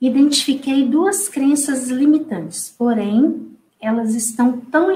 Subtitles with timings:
[0.00, 4.88] identifiquei duas crenças limitantes, porém, elas estão tão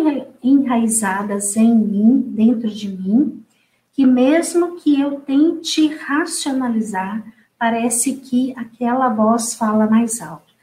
[0.42, 3.44] enraizadas em mim, dentro de mim,
[3.92, 7.24] que mesmo que eu tente racionalizar,
[7.58, 10.54] parece que aquela voz fala mais alto,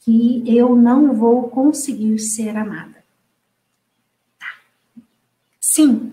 [0.00, 3.04] que eu não vou conseguir ser amada.
[4.38, 4.46] Tá.
[5.60, 6.12] Sim,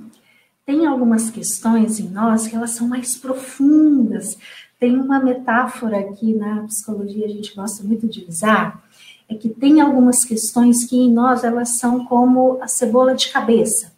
[0.66, 4.38] tem algumas questões em nós que elas são mais profundas.
[4.82, 8.84] Tem uma metáfora que na psicologia a gente gosta muito de usar,
[9.30, 13.94] é que tem algumas questões que em nós elas são como a cebola de cabeça.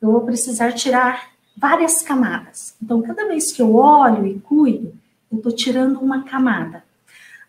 [0.00, 2.76] Eu vou precisar tirar várias camadas.
[2.80, 4.94] Então, cada vez que eu olho e cuido,
[5.28, 6.84] eu estou tirando uma camada.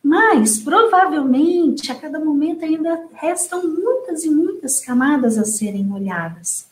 [0.03, 6.67] Mas, provavelmente, a cada momento ainda restam muitas e muitas camadas a serem olhadas.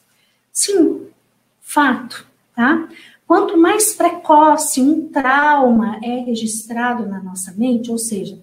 [0.52, 1.06] Sim,
[1.62, 2.26] fato,
[2.56, 2.90] tá?
[3.28, 8.40] Quanto mais precoce um trauma é registrado na nossa mente, ou seja,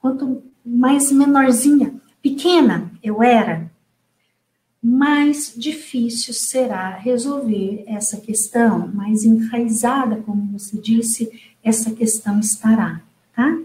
[0.00, 3.70] quanto mais menorzinha, pequena eu era,
[4.82, 11.30] mais difícil será resolver essa questão, mais enraizada, como você disse,
[11.64, 13.00] essa questão estará,
[13.34, 13.58] tá?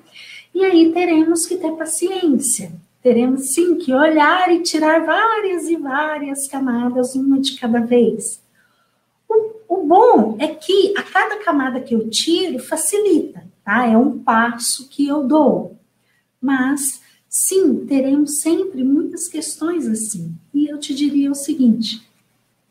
[0.54, 2.72] E aí teremos que ter paciência,
[3.04, 8.42] teremos sim que olhar e tirar várias e várias camadas, uma de cada vez.
[9.30, 13.86] O, o bom é que a cada camada que eu tiro facilita, tá?
[13.86, 15.78] É um passo que eu dou.
[16.42, 17.02] Mas
[17.34, 20.36] Sim, teremos sempre muitas questões assim.
[20.54, 22.06] E eu te diria o seguinte: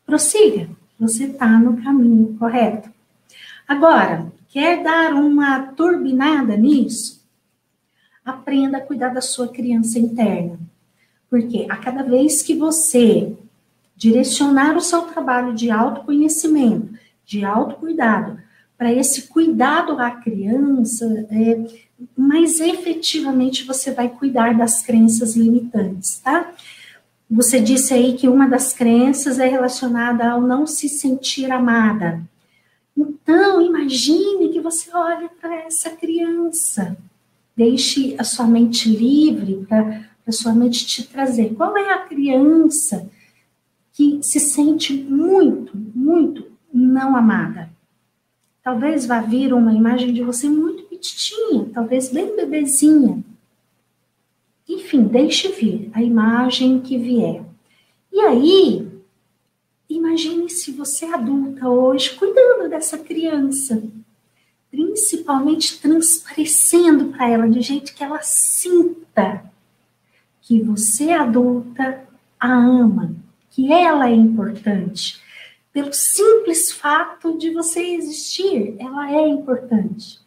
[0.05, 2.87] prossiga, você está no caminho correto.
[3.67, 7.25] Agora, quer dar uma turbinada nisso?
[8.23, 10.59] Aprenda a cuidar da sua criança interna.
[11.27, 13.35] Porque a cada vez que você
[13.95, 16.93] direcionar o seu trabalho de autoconhecimento,
[17.25, 18.39] de autocuidado,
[18.77, 21.63] para esse cuidado à criança, é,
[22.17, 26.51] mais efetivamente você vai cuidar das crenças limitantes, tá?
[27.29, 32.21] Você disse aí que uma das crenças é relacionada ao não se sentir amada.
[32.97, 36.97] Então, imagine que você olha para essa criança.
[37.55, 41.53] Deixe a sua mente livre para a sua mente te trazer.
[41.53, 43.09] Qual é a criança
[43.93, 46.50] que se sente muito, muito
[47.01, 47.69] não amada?
[48.63, 53.23] Talvez vá vir uma imagem de você muito petitinha, talvez bem bebezinha.
[54.69, 57.43] Enfim, deixe vir a imagem que vier.
[58.13, 58.87] E aí,
[59.89, 63.81] imagine se você é adulta hoje, cuidando dessa criança,
[64.69, 69.43] principalmente transparecendo para ela de jeito que ela sinta
[70.41, 72.07] que você é adulta
[72.39, 73.15] a ama,
[73.49, 75.19] que ela é importante
[75.73, 80.19] pelo simples fato de você existir, ela é importante.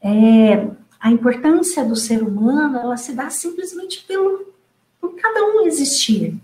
[0.00, 0.68] É,
[0.98, 4.52] a importância do ser humano, ela se dá simplesmente pelo
[5.00, 6.36] por cada um existir.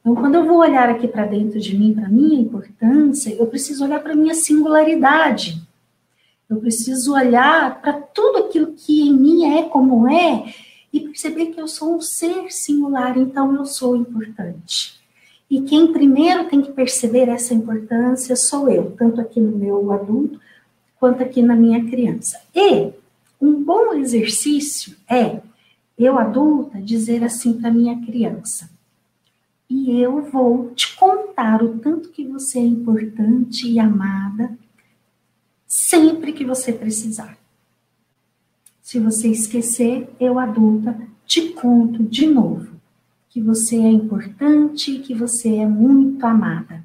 [0.00, 3.84] Então, quando eu vou olhar aqui para dentro de mim, para minha importância, eu preciso
[3.84, 5.62] olhar para minha singularidade.
[6.50, 10.52] Eu preciso olhar para tudo aquilo que em mim é como é
[10.92, 14.98] e perceber que eu sou um ser singular, então eu sou importante.
[15.50, 20.38] E quem primeiro tem que perceber essa importância sou eu, tanto aqui no meu adulto
[21.00, 22.40] quanto aqui na minha criança.
[22.54, 22.92] E
[23.40, 25.40] um bom exercício é
[25.98, 28.70] eu adulta dizer assim para minha criança:
[29.70, 34.56] "E eu vou te contar o tanto que você é importante e amada
[35.66, 37.38] sempre que você precisar.
[38.82, 42.77] Se você esquecer, eu adulta te conto de novo
[43.30, 46.84] que você é importante, que você é muito amada.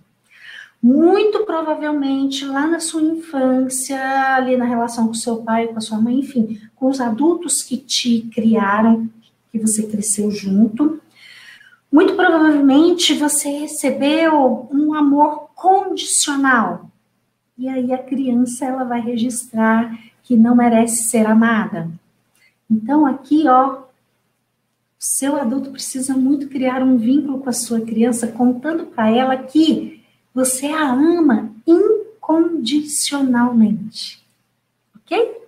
[0.81, 5.99] Muito provavelmente lá na sua infância, ali na relação com seu pai, com a sua
[5.99, 9.09] mãe, enfim, com os adultos que te criaram,
[9.51, 10.99] que você cresceu junto,
[11.91, 16.89] muito provavelmente você recebeu um amor condicional.
[17.55, 21.87] E aí a criança ela vai registrar que não merece ser amada.
[22.69, 23.83] Então aqui, ó,
[25.05, 30.01] seu adulto precisa muito criar um vínculo com a sua criança, contando para ela que
[30.33, 34.25] você a ama incondicionalmente.
[34.95, 35.42] Ok?